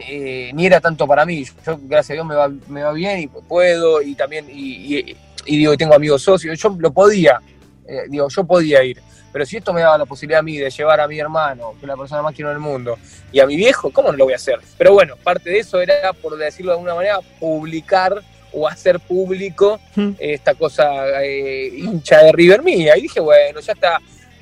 [0.00, 1.44] eh, ni era tanto para mí.
[1.64, 5.16] Yo, gracias a Dios, me va, me va bien y puedo, y también, y, y-
[5.46, 7.40] y digo, tengo amigos socios, yo lo podía,
[7.86, 9.00] eh, digo, yo podía ir.
[9.32, 11.86] Pero si esto me daba la posibilidad a mí de llevar a mi hermano, que
[11.86, 12.98] es la persona más quiero del mundo,
[13.32, 14.58] y a mi viejo, ¿cómo no lo voy a hacer?
[14.76, 18.22] Pero bueno, parte de eso era, por decirlo de alguna manera, publicar
[18.52, 20.12] o hacer público Hmm.
[20.18, 22.96] esta cosa eh, hincha de River mía.
[22.96, 23.98] Y dije, bueno, ya está,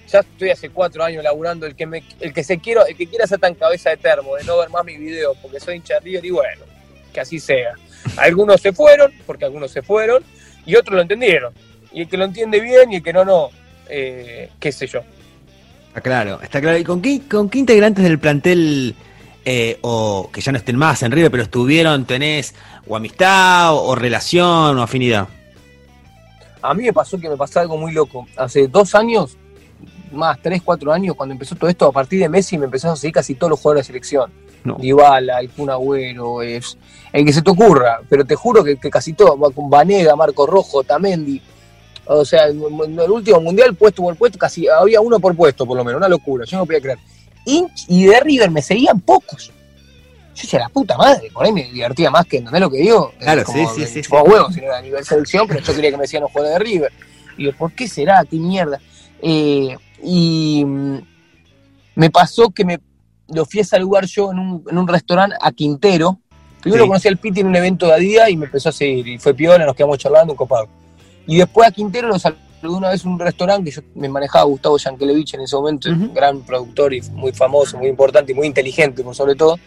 [0.09, 3.07] ya estoy hace cuatro años laburando, el que me, el que se quiero, el que
[3.07, 5.95] quiera ser tan cabeza de termo, de no ver más mis videos porque soy hincha
[5.95, 6.63] de River, y bueno,
[7.13, 7.75] que así sea.
[8.17, 10.23] Algunos se fueron, porque algunos se fueron,
[10.65, 11.53] y otros lo entendieron.
[11.93, 13.51] Y el que lo entiende bien y el que no, no,
[13.89, 15.01] eh, qué sé yo.
[15.89, 16.77] Está claro, está claro.
[16.77, 18.95] ¿Y con qué, con qué integrantes del plantel,
[19.49, 22.53] eh, o que ya no estén más en River, pero estuvieron, tenés
[22.89, 25.29] o amistad, o, o relación, o afinidad?
[26.61, 28.27] A mí me pasó que me pasó algo muy loco.
[28.37, 29.37] Hace dos años,
[30.11, 32.97] más tres, cuatro años, cuando empezó todo esto, a partir de Messi me empezaron a
[32.97, 34.33] seguir casi todos los jugadores de la selección.
[34.65, 34.75] No.
[34.81, 36.77] Dybala, el Kun Agüero, es,
[37.13, 40.83] el que se te ocurra, pero te juro que, que casi todo, Vanega, Marco Rojo,
[40.83, 41.41] Tamendi,
[42.07, 45.65] o sea, en en el último mundial, puesto por puesto, casi había uno por puesto,
[45.65, 46.99] por lo menos, una locura, yo no podía creer.
[47.47, 49.47] Y, y de River me seguían pocos.
[50.35, 53.13] Yo decía, la puta madre, por ahí me divertía más que, ¿entendés lo que digo?
[53.19, 54.31] Claro, Como sí, sí, sí, chupaba sí.
[54.33, 56.59] huevos, si no era a nivel selección, pero yo quería que me sigan los jugadores
[56.59, 56.93] de River.
[57.39, 58.23] Y digo, ¿por qué será?
[58.29, 58.79] ¿Qué mierda?
[59.23, 60.99] Eh, y mm,
[61.95, 62.81] me pasó que me
[63.29, 66.19] lo fui a saludar yo en un, en un restaurante a Quintero.
[66.61, 66.89] Primero Sí.
[66.89, 69.07] conocí al Piti en un evento de Adidas y me empezó a seguir.
[69.09, 70.69] Y fue piola, nos quedamos charlando, un copado.
[71.27, 72.41] Y después a Quintero lo saludé
[72.75, 76.13] una vez en un restaurante que yo me manejaba Gustavo Yankelevich en ese momento, un
[76.13, 79.59] gran productor y muy famoso, muy importante y muy inteligente por sobre todo.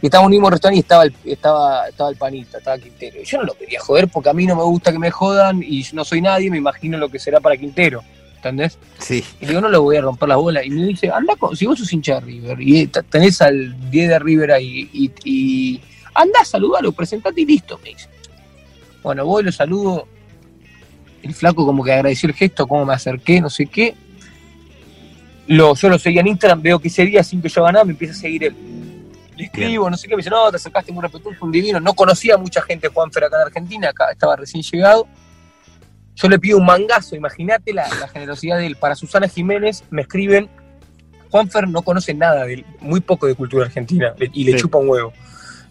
[0.00, 3.20] Y estábamos en un mismo restaurante y estaba el, estaba, estaba el panita, estaba Quintero.
[3.20, 5.62] Y yo no lo quería joder porque a mí no me gusta que me jodan
[5.62, 8.02] y yo no soy nadie, me imagino lo que será para Quintero.
[8.36, 8.78] ¿Entendés?
[8.98, 9.24] Sí.
[9.40, 10.64] Y digo, no le voy a romper las bolas.
[10.64, 14.08] Y me dice, anda, con, si vos sos hincha de River y tenés al 10
[14.08, 15.80] de River ahí y, y
[16.14, 18.08] anda, saludalo, presentate y listo, me dice.
[19.02, 20.06] Bueno, voy, lo saludo.
[21.22, 23.94] El flaco como que agradeció el gesto, cómo me acerqué, no sé qué.
[25.46, 27.84] Lo, yo lo seguía en Instagram, veo que ese día sin que yo haga nada
[27.84, 28.56] me empieza a seguir él.
[29.36, 31.80] Le escribo, no sé qué, me dice, no, te acercaste muy respetuoso, un divino.
[31.80, 35.06] No conocía a mucha gente Juanfer acá en Argentina, acá estaba recién llegado.
[36.16, 38.76] Yo le pido un mangazo, imagínate la, la generosidad de él.
[38.76, 40.48] Para Susana Jiménez me escriben,
[41.30, 44.58] Juanfer no conoce nada de él, muy poco de cultura argentina y le Sí.
[44.58, 45.12] chupa un huevo.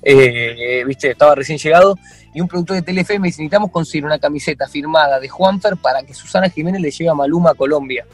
[0.02, 1.98] Eh, viste, estaba recién llegado,
[2.34, 6.04] y un productor de Telefe me dice, necesitamos conseguir una camiseta firmada de Juanfer para
[6.04, 8.06] que Susana Jiménez le lleve a Maluma a Colombia.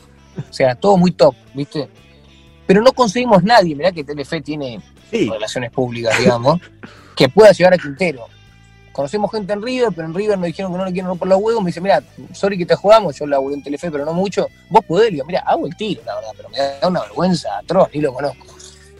[0.49, 1.87] O sea, todo muy top, viste.
[2.65, 4.79] Pero no conseguimos nadie, mirá que Telefe tiene
[5.11, 5.29] Sí.
[5.29, 6.59] relaciones públicas, digamos,
[7.15, 8.25] que pueda llevar a Quintero.
[8.93, 11.39] Conocemos gente en River, pero en River nos dijeron que no le quieren romper los
[11.41, 11.63] huevos.
[11.63, 14.47] Me dice, mira, sorry que te jugamos, yo laburé en Telefe, pero no mucho.
[14.69, 17.89] Vos podés, digo, mira, hago el tiro, la verdad, pero me da una vergüenza atroz,
[17.93, 18.45] ni lo conozco.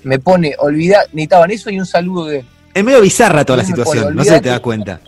[0.03, 2.43] Me pone, olvidar, necesitaban eso y un saludo de.
[2.73, 4.99] Es medio bizarra toda la situación, no sé si te das cuenta.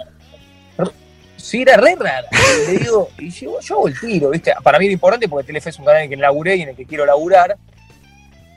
[1.37, 2.27] Sí, era re rara.
[2.31, 4.51] Y le digo, y yo, yo hago el tiro, ¿viste?
[4.63, 6.69] Para mí era importante porque Telefe es un canal en el que laburé y en
[6.69, 7.55] el que quiero laburar.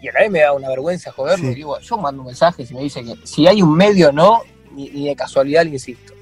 [0.00, 1.44] Y a la vez me da una vergüenza joderlo.
[1.48, 1.52] Sí.
[1.52, 4.40] Y digo, yo mando mensajes y me dice que si hay un medio no,
[4.74, 6.14] ni, ni de casualidad le insisto.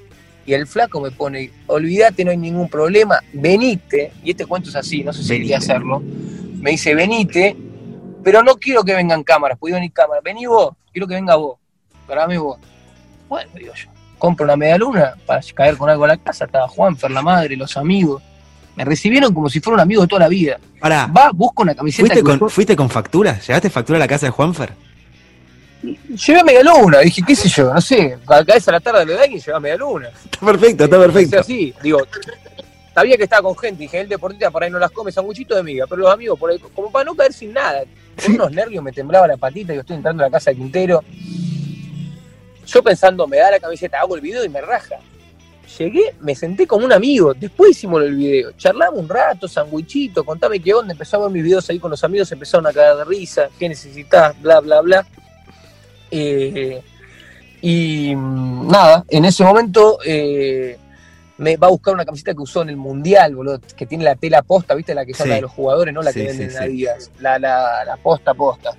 [0.45, 4.11] Y el flaco me pone, olvídate, no hay ningún problema, venite.
[4.21, 6.01] Y este cuento es así, no sé si quería hacerlo.
[6.01, 7.55] Me dice, venite,
[8.23, 10.21] pero no quiero que vengan cámaras, puede venir cámaras.
[10.21, 11.59] Vení vos, quiero que venga vos.
[12.09, 12.59] Grabame vos.
[13.27, 16.45] Bueno, digo yo compro una media luna para caer con algo a la casa.
[16.45, 18.21] Estaba Juanfer, la madre, los amigos.
[18.75, 20.59] Me recibieron como si fuera un amigo de toda la vida.
[20.79, 22.07] Pará, Va, busca una camiseta.
[22.07, 23.39] ¿fuiste con, ¿fuiste con factura?
[23.39, 24.71] ¿Llegaste factura a la casa de Juanfer?
[25.81, 26.99] Llevé a media luna.
[26.99, 28.17] Dije, qué sé yo, no sé.
[28.27, 30.09] A la cabeza a la tarde le da y llevé a media luna.
[30.09, 31.39] Está perfecto, está perfecto.
[31.39, 31.99] así, digo.
[32.93, 35.61] Sabía que estaba con gente, dije, el deportista por ahí no las come, sanguchito de
[35.61, 37.83] miga, pero los amigos por ahí, como para no caer sin nada.
[38.23, 41.03] Con unos nervios me temblaba la patita, yo estoy entrando a la casa de Quintero.
[42.67, 44.97] Yo pensando, me da la camiseta, hago el video y me raja.
[45.77, 50.59] Llegué, me senté como un amigo, después hicimos el video, charlamos un rato, sandwichito, contame
[50.61, 53.03] qué onda, empezó a ver mis videos ahí con los amigos, empezaron a caer de
[53.05, 55.05] risa, qué necesitas, bla, bla, bla.
[56.09, 56.81] Eh,
[57.61, 60.77] y mm, nada, en ese momento eh,
[61.37, 64.15] me va a buscar una camiseta que usó en el Mundial, boludo, que tiene la
[64.15, 64.95] tela posta, ¿viste?
[64.95, 65.29] La que son Sí.
[65.29, 66.63] la de los jugadores, no la Sí, que venden sí, en.
[66.63, 68.71] Adidas, la, la, la posta posta.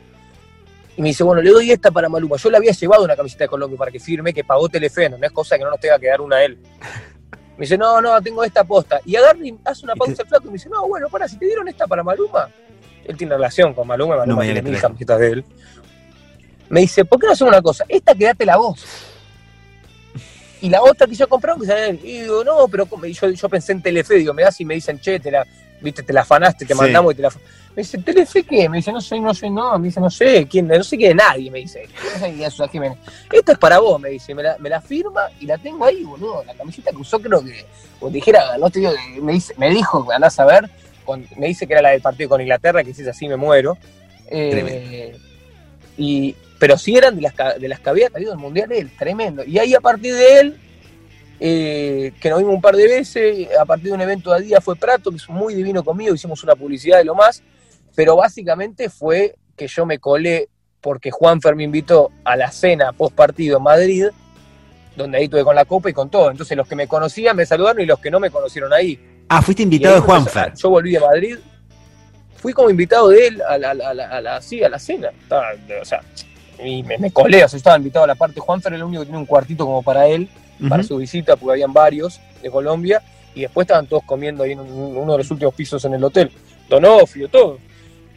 [0.98, 2.36] Y me dice, bueno, le doy esta para Maluma.
[2.36, 5.16] Yo le había llevado una camiseta de Colombia para que firme, que pagó Telefe, no
[5.22, 6.58] es cosa que no nos tenga que dar una a él.
[7.56, 9.00] Me dice, no, no, tengo esta posta.
[9.04, 11.36] Y agarra y hace una pausa el flaco y me dice, no, bueno, para, si
[11.38, 12.48] te dieron esta para Maluma,
[13.04, 15.44] él tiene relación con Maluma, No Maluma me tiene mil camisetas de él.
[16.68, 17.84] Me dice, ¿por qué no hacemos una cosa?
[17.88, 18.84] Esta quédate la voz.
[20.60, 23.48] Y la otra que yo compraron, que se llama- y digo, no, pero yo, yo
[23.48, 25.44] pensé en Telefe, digo, me das y me dicen, che, te la,
[25.80, 26.78] viste, te la afanaste, te Sí.
[26.80, 27.38] mandamos y te la af-".
[27.78, 28.68] Me dice, ¿Telefe qué?
[28.68, 31.12] Me dice, no sé, no sé, no, me dice, no sé, quién, no sé quién
[31.12, 31.86] es nadie, me dice.
[32.12, 32.98] No sé quién es Jiménez.
[33.30, 36.02] Esta es para vos, me dice, me la, me la firma y la tengo ahí,
[36.02, 36.42] boludo.
[36.44, 37.64] La camiseta que usó creo que,
[38.00, 38.90] como te dijera, no te digo,
[39.22, 40.68] me, dice, me dijo, andás a ver,
[41.04, 43.36] con- me dice que era la del partido con Inglaterra, que si es así me
[43.36, 43.78] muero.
[44.28, 45.16] Eh,
[45.96, 49.44] y, pero sí eran de las, de las que había caído el Mundial él, tremendo.
[49.44, 50.60] Y ahí a partir de él,
[51.38, 54.60] eh, que nos vimos un par de veces, a partir de un evento de día
[54.60, 57.40] fue Prato, que es muy divino conmigo, hicimos una publicidad de lo más,
[57.98, 60.48] pero básicamente fue que yo me colé
[60.80, 64.06] porque Juanfer me invitó a la cena post partido en Madrid,
[64.96, 66.30] donde ahí estuve con la copa y con todo.
[66.30, 69.00] Entonces los que me conocían me saludaron y los que no me conocieron ahí.
[69.28, 70.52] Ah, fuiste invitado de Juanfer.
[70.54, 71.38] Yo volví de Madrid,
[72.36, 74.68] fui como invitado de él a la, a la- a la- a la- sí, a
[74.68, 75.08] la cena.
[75.20, 75.48] Estaba,
[75.82, 76.00] o sea,
[76.64, 78.38] y me, me colé, o sea, yo estaba invitado a la parte.
[78.38, 80.28] Juanfer era el único que tenía un cuartito como para él,
[80.68, 83.02] para su visita, porque habían varios de Colombia,
[83.34, 86.04] y después estaban todos comiendo ahí en un- uno de los últimos pisos en el
[86.04, 86.30] hotel.
[86.68, 87.58] Donofrio, todo.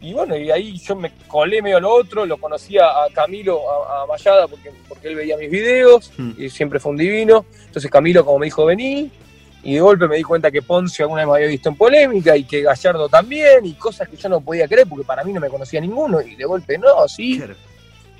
[0.02, 3.60] Y bueno, y ahí yo me colé medio a lo otro, lo conocía a Camilo,
[3.88, 6.32] a, a Mayada, porque, porque él veía mis videos, Mm.
[6.36, 7.46] y siempre fue un divino.
[7.66, 9.10] Entonces Camilo como me dijo, vení,
[9.62, 12.36] y de golpe me di cuenta que Poncio alguna vez me había visto en polémica,
[12.36, 15.40] y que Gallardo también, y cosas que yo no podía creer, porque para mí no
[15.40, 17.54] me conocía ninguno, y de golpe no, sí, Claro.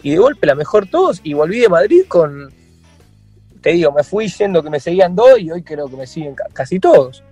[0.05, 2.49] y de golpe la mejor todos, y volví de Madrid con,
[3.61, 6.37] te digo, me fui yendo que me seguían dos, y hoy creo que me siguen
[6.37, 7.25] ca- casi todos.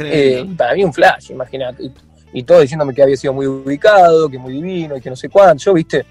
[0.00, 1.90] Eh, para mí un flash, imagínate.
[2.32, 5.28] Y, todos diciéndome que había sido muy ubicado, que muy divino y que no sé
[5.28, 5.64] cuánto.
[5.64, 6.04] Yo, viste,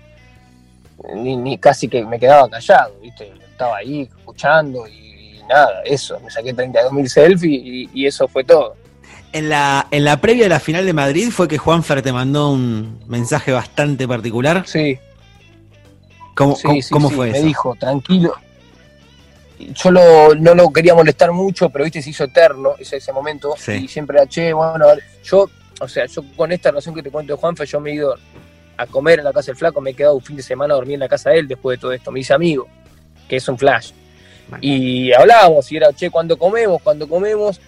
[1.16, 3.32] ni, ni casi que me quedaba callado, viste.
[3.52, 6.20] Estaba ahí escuchando y, y nada, eso.
[6.20, 8.76] Me saqué 32.000 selfies y, y eso fue todo.
[9.34, 12.50] En la, en la previa de la final de Madrid fue que Juanfer te mandó
[12.52, 14.64] un mensaje bastante particular.
[14.66, 14.98] Sí,
[16.34, 17.48] ¿Cómo, sí, cómo- sí, cómo sí, fue Me eso?
[17.48, 18.34] dijo, tranquilo.
[19.60, 23.54] Yo lo- no lo quería molestar mucho, pero viste, se hizo eterno ese, ese momento.
[23.58, 23.72] Sí.
[23.74, 27.04] Y siempre era, che, bueno, a ver, yo, o sea, yo con esta relación que
[27.04, 28.16] te cuento de Juanfe, yo me he ido
[28.78, 30.78] a comer en la casa del flaco, me he quedado un fin de semana a
[30.78, 32.12] dormir en la casa de él después de todo esto.
[32.12, 32.68] Me dice amigo,
[33.28, 33.92] que es un flash.
[34.62, 37.60] Y hablábamos, y era, che, cuando comemos, cuando comemos.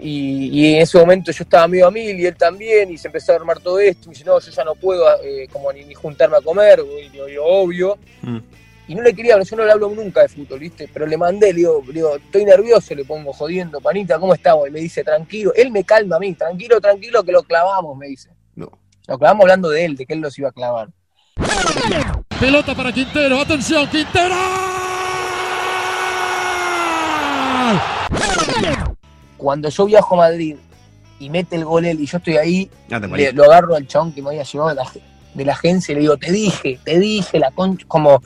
[0.00, 3.08] Y, y en ese momento yo estaba medio a mil y él también, y se
[3.08, 4.04] empezó a armar todo esto.
[4.04, 6.80] Y me dice, no, yo ya no puedo eh, como ni, ni juntarme a comer,
[6.80, 7.98] y y obvio.
[8.22, 8.38] Mm
[8.86, 10.88] y no le quería hablar, yo no le hablo nunca de fútbol, ¿viste?
[10.92, 14.68] Pero le mandé, le digo, le digo, estoy nervioso, le pongo jodiendo, panita, ¿cómo estamos?
[14.68, 18.08] Y me dice, tranquilo, él me calma a mí, tranquilo, tranquilo, que lo clavamos, me
[18.08, 18.30] dice.
[18.54, 18.70] No.
[19.06, 20.88] Lo clavamos hablando de él, de que él los iba a clavar.
[22.38, 24.34] Pelota para Quintero, atención, Quintero.
[29.36, 30.56] Cuando yo viajo a Madrid
[31.18, 32.70] y mete el gol él y yo estoy ahí,
[33.32, 34.90] lo agarro al chabón que me había llevado de la,
[35.34, 38.22] de la agencia y le digo, te dije, te dije, la concha, como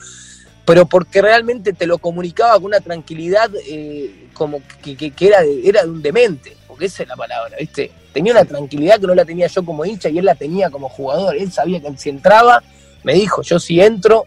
[0.69, 5.41] pero porque realmente te lo comunicaba con una tranquilidad eh, como que, que- que era,
[5.41, 7.89] de, era de un demente, porque esa es la palabra, ¿viste?
[8.13, 10.87] Tenía una tranquilidad que no la tenía yo como hincha y él la tenía como
[10.87, 12.61] jugador, él sabía que si entraba,
[13.03, 14.25] me dijo, yo si entro,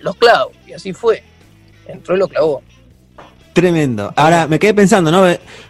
[0.00, 1.22] los clavo, y así fue,
[1.86, 2.60] entró y lo clavó.
[3.52, 4.12] Tremendo.
[4.16, 5.24] Ahora me quedé pensando, ¿no?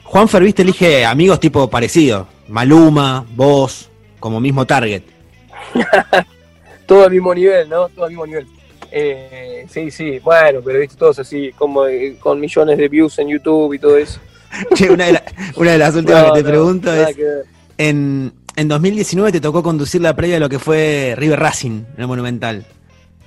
[0.05, 2.29] Juanfer, viste, elige amigos tipo parecidos.
[2.49, 5.03] Maluma, vos, como mismo target.
[6.87, 7.91] todo al mismo nivel, ¿no?
[7.91, 8.47] Todo al mismo nivel.
[8.95, 13.29] Eh, sí, sí, bueno, pero viste todos así, como eh, con millones de views en
[13.29, 14.21] YouTube y todo eso.
[14.75, 15.25] Che, una de, la-
[15.57, 17.25] una de las últimas No, que te no, pregunto es, que
[17.79, 22.01] en, en 2019 te tocó conducir la previa de lo que fue River Racing en
[22.01, 22.67] el Monumental.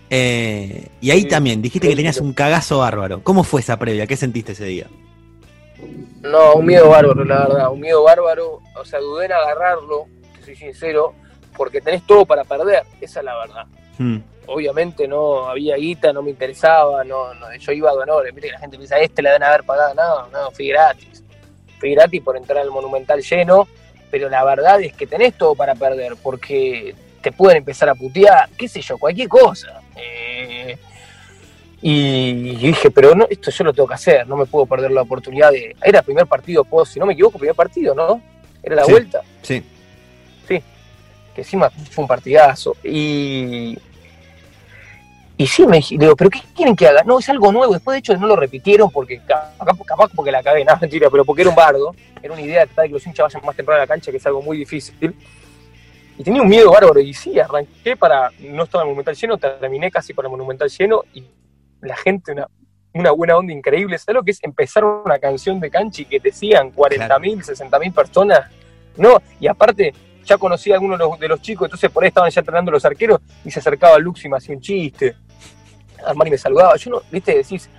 [0.09, 3.23] Eh, y ahí Sí, también dijiste que tenías un cagazo bárbaro.
[3.23, 4.05] ¿Cómo fue esa previa?
[4.05, 4.87] ¿Qué sentiste ese día?
[6.21, 8.61] No, un miedo bárbaro, la verdad, un miedo bárbaro.
[8.79, 10.05] O sea, dudé en agarrarlo,
[10.43, 11.13] soy sincero,
[11.57, 13.65] porque tenés todo para perder, esa es la verdad.
[13.97, 14.17] Hmm.
[14.47, 18.53] Obviamente no había guita, no me interesaba, no, no, yo iba a honores, viste que
[18.53, 21.23] la gente piensa, este le deben haber pagado, no, no, fui gratis.
[21.79, 23.67] Fui gratis por entrar al Monumental lleno,
[24.11, 28.49] pero la verdad es que tenés todo para perder, porque te pueden empezar a putear,
[28.55, 29.81] qué sé yo, cualquier cosa.
[29.95, 30.77] Eh,
[31.81, 35.01] y dije, pero no, esto yo lo tengo que hacer, no me puedo perder la
[35.01, 35.75] oportunidad de...
[35.83, 38.21] Era primer partido, si no me equivoco, primer partido, ¿no?
[38.63, 38.91] Era la Sí.
[38.91, 39.63] vuelta Sí.
[41.35, 42.75] Que encima fue un partidazo.
[42.83, 43.77] Y,
[45.37, 47.03] y sí, me digo, ¿pero qué quieren que haga?
[47.03, 47.73] No, es algo nuevo.
[47.73, 51.25] Después, de hecho, no lo repitieron porque capaz, capaz porque la cagué, no, mentira, pero
[51.25, 51.93] porque era un bardo.
[52.23, 54.09] Era una idea de tratar de que los hinchas vayan más temprano a la cancha,
[54.09, 55.15] que es algo muy difícil.
[56.17, 56.99] Y tenía un miedo bárbaro.
[57.01, 58.31] Y sí, arranqué para.
[58.39, 61.03] No estaba el Monumental lleno, terminé casi con el Monumental lleno.
[61.13, 61.25] Y
[61.81, 62.47] la gente, una,
[62.93, 63.97] una buena onda increíble.
[63.97, 68.49] ¿Sabes lo que es empezar una canción de cancha y que sigan 40.000, 60.000 personas?
[68.97, 69.93] No, y aparte,
[70.25, 73.19] ya conocí a algunos de los, chicos, entonces por ahí estaban ya entrenando los arqueros
[73.43, 75.15] y se acercaba Lux y me hacía un chiste.
[76.05, 76.75] Armani me saludaba.
[76.77, 77.69] Yo no, viste, decís,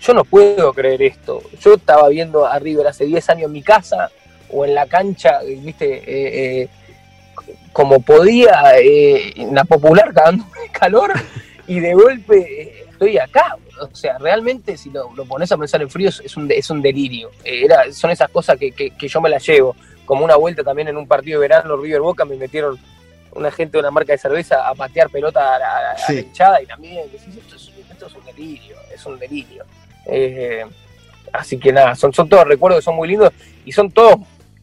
[0.00, 1.42] yo no puedo creer esto.
[1.60, 4.10] Yo estaba viendo a River hace 10 años en mi casa
[4.50, 6.68] o en la cancha, viste, eh, eh,
[7.72, 11.12] como podía, eh, en la popular cagándome calor
[11.66, 13.56] y de golpe estoy acá.
[13.80, 17.30] O sea, realmente si lo, pones a pensar en frío es, un, es un delirio.
[17.44, 19.74] Era, son esas cosas que- que yo me las llevo.
[20.10, 22.76] Como una vuelta también en un partido de verano, River Boca, me metieron
[23.32, 26.18] una gente de una marca de cerveza a patear pelota a la, a Sí.
[26.18, 29.64] hinchada y también decís, esto es, esto es un delirio, es un delirio.
[30.06, 30.64] Eh,
[31.32, 33.32] así que nada, son, son todos recuerdos que son muy lindos
[33.64, 34.16] y son todos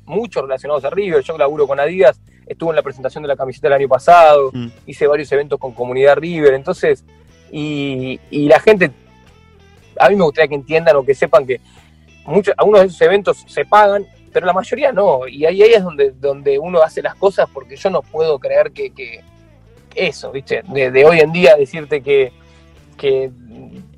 [0.05, 1.23] muchos relacionados a River.
[1.23, 4.67] Yo laburo con Adidas, estuve en la presentación de la camiseta el año pasado, Mm.
[4.86, 7.05] hice varios eventos con comunidad River, entonces,
[7.53, 8.91] y, y la gente,
[9.97, 11.62] a mí me gustaría que entiendan o que sepan que
[12.25, 14.05] muchos, algunos de esos eventos se pagan,
[14.38, 17.76] pero la mayoría no, y ahí, ahí es donde, donde uno hace las cosas porque
[17.76, 19.23] yo no puedo creer que, que
[19.95, 20.62] eso, ¿viste?
[20.67, 22.32] De, de hoy en día decirte que,
[22.97, 23.32] que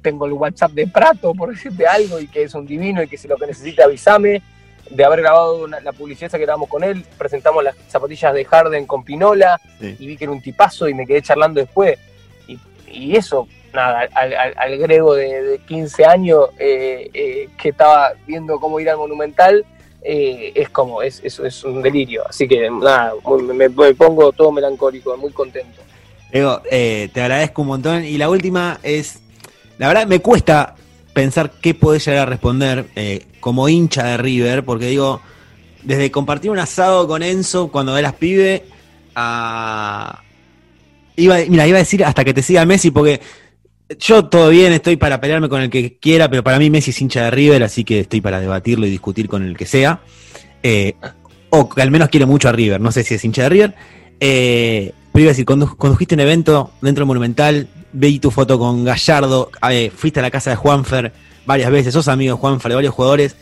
[0.01, 3.17] tengo el WhatsApp de Prato, por decirte algo, y que es un divino y que
[3.17, 4.41] si lo que necesita avísame,
[4.89, 8.85] de haber grabado una- la publicidad que grabamos con él, presentamos las zapatillas de Harden
[8.85, 9.97] con Pinola, Sí.
[9.99, 11.99] y vi que era un tipazo y me quedé charlando después.
[12.47, 12.57] Y,
[12.89, 18.13] y eso, nada, al, al- al grego de, de 15 años eh, eh, que estaba
[18.25, 19.65] viendo cómo ir al Monumental,
[20.01, 22.23] eh, es como, es, es, es un delirio.
[22.27, 23.13] Así que nada,
[23.53, 25.81] me, me- pongo todo melancólico, muy contento.
[26.31, 28.05] Eh, te agradezco un montón.
[28.05, 29.19] Y la última es,
[29.77, 30.75] la verdad me cuesta
[31.13, 35.21] pensar qué podés llegar a responder eh, como hincha de River, porque digo,
[35.83, 38.63] desde compartir un asado con Enzo cuando eras pibe,
[39.15, 40.21] a...
[41.15, 43.19] Iba, mira, iba a decir hasta que te siga Messi, porque
[43.97, 47.01] yo todo bien, estoy para pelearme con el que quiera, pero para mí Messi es
[47.01, 50.01] hincha de River, así que estoy para debatirlo y discutir con el que sea.
[50.61, 50.95] Eh,
[51.49, 53.75] o que al menos quiere mucho a River, no sé si es hincha de River.
[54.19, 58.59] Eh, pero iba a decir, condu- condujiste un evento dentro del Monumental, vi tu foto
[58.59, 61.11] con Gallardo, eh, fuiste a la casa de Juanfer
[61.45, 63.35] varias veces, sos amigo Juanfer, de varios jugadores.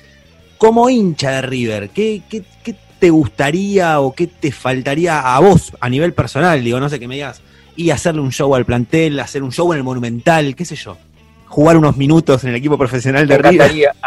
[0.57, 5.73] Como hincha de River, ¿qué, qué, qué te gustaría o qué te faltaría a vos
[5.81, 6.63] a nivel personal?
[6.63, 7.41] Digo, no sé, que me digas,
[7.77, 10.97] y hacerle un show al plantel, hacer un show en el Monumental, qué sé yo.
[11.45, 13.91] Jugar unos minutos en el equipo profesional de Me River.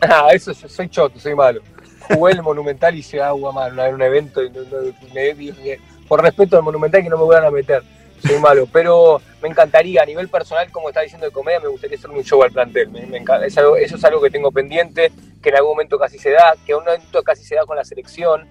[0.00, 1.60] Ah, eso yo soy choto, soy malo.
[2.08, 5.78] Jugué el Monumental y hice agua mal, era un evento y no- no- me dije,
[6.08, 7.82] por respeto al Monumental que no me vuelvan a meter.
[8.26, 11.98] Soy malo, pero me encantaría, a nivel personal, como está diciendo de comedia, me gustaría
[11.98, 12.88] hacer un show al plantel.
[12.90, 13.44] Me, me encanta.
[13.46, 16.54] Es algo- eso es algo que tengo pendiente, que en algún momento casi se da,
[16.64, 18.46] que en un momento casi se da con la selección.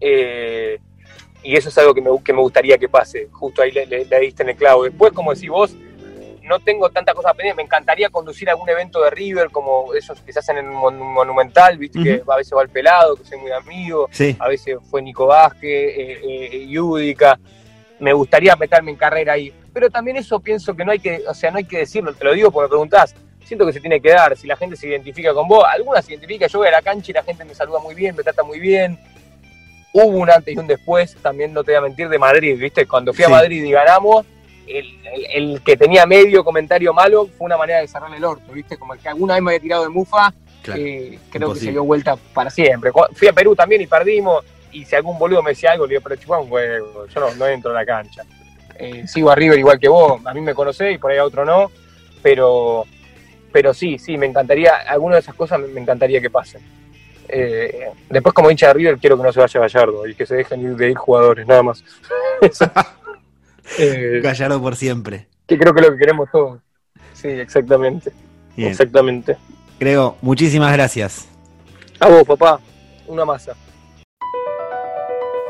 [0.00, 0.80] eh,
[1.44, 3.28] y eso es algo que me, que me gustaría que pase.
[3.30, 4.82] Justo ahí le, le- le diste en el clavo.
[4.84, 5.76] Después, como decís vos,
[6.42, 7.56] no tengo tantas cosas pendientes.
[7.56, 10.98] Me encantaría conducir algún evento de River, como esos que se hacen en un mon-
[10.98, 14.36] Monumental, viste, que a veces va el pelado, que soy muy amigo, Sí.
[14.38, 16.20] a veces fue Nico Vázquez, eh,
[16.52, 17.38] eh, Yudica.
[18.00, 19.52] Me gustaría meterme en carrera ahí.
[19.72, 22.24] Pero también eso pienso que no hay que, o sea, no hay que decirlo, te
[22.24, 23.14] lo digo porque me preguntás.
[23.44, 26.12] Siento que se tiene que dar, si la gente se identifica con vos, alguna se
[26.12, 28.42] identifica, yo voy a la cancha y la gente me saluda muy bien, me trata
[28.42, 28.98] muy bien.
[29.96, 32.84] Hubo un antes y un después, también no te voy a mentir, de Madrid, ¿viste?
[32.84, 33.30] Cuando fui Sí.
[33.30, 34.26] a Madrid y ganamos,
[34.66, 38.52] el, el- el que tenía medio comentario malo fue una manera de cerrarle el orto,
[38.52, 38.76] ¿viste?
[38.76, 40.80] Como el que alguna vez me había tirado de mufa, Claro.
[40.82, 42.90] eh, creo que se dio vuelta para siempre.
[43.12, 46.02] Fui a Perú también y perdimos, y si algún boludo me decía algo, le digo,
[46.02, 48.24] pero chupá un huevo, yo no, no entro a la cancha.
[48.76, 51.24] Eh, sigo a River igual que vos, a mí me conocés y por ahí a
[51.24, 51.70] otro no,
[52.20, 52.84] pero,
[53.52, 56.60] pero sí, sí, me encantaría, alguna de esas cosas me encantaría que pasen.
[57.28, 60.36] Eh, después como hincha de River quiero que no se vaya Gallardo y que se
[60.36, 61.84] dejen ir de ir jugadores, nada más.
[63.78, 65.26] Eh, Gallardo por siempre.
[65.46, 66.60] que creo que es lo que queremos todos.
[67.14, 68.12] Sí, exactamente.
[68.54, 68.68] Bien.
[68.70, 69.38] Exactamente.
[69.80, 71.26] Grego, muchísimas gracias.
[71.98, 72.60] A vos, papá,
[73.06, 73.54] una masa.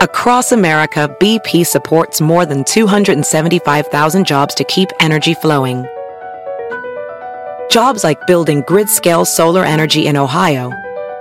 [0.00, 5.84] Across America, BP supports more than 275,000 jobs to keep energy flowing.
[7.68, 10.70] Jobs like building grid scale solar energy in Ohio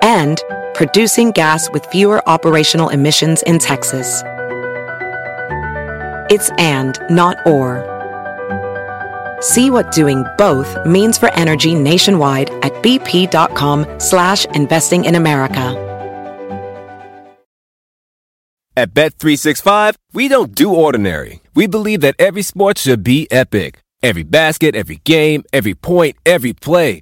[0.03, 0.43] and
[0.75, 4.21] producing gas with fewer operational emissions in Texas.
[6.29, 7.89] It's and, not or.
[9.41, 15.79] See what doing both means for energy nationwide at bp.com slash investing in America.
[18.75, 21.41] At Bet365, we don't do ordinary.
[21.53, 23.79] We believe that every sport should be epic.
[24.01, 27.01] Every basket, every game, every point, every play.